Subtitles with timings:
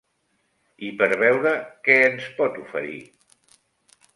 [0.87, 1.51] I per beure
[1.89, 2.99] què ens pot oferir?